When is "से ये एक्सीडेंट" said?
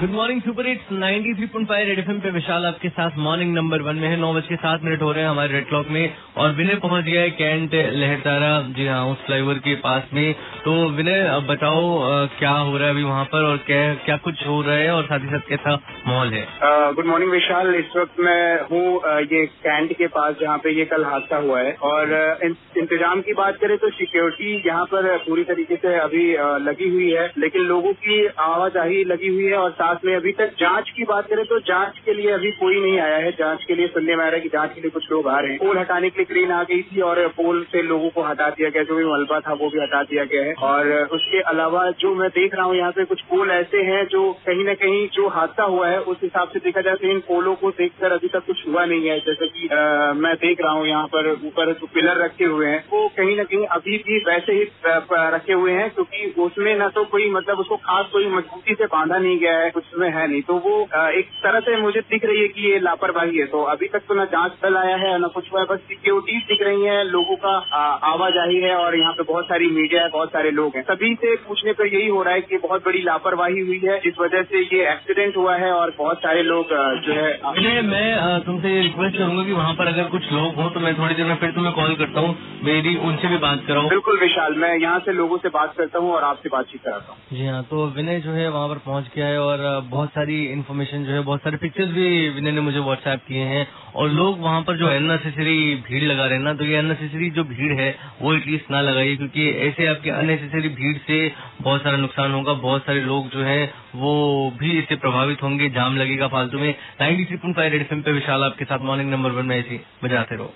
74.44-75.36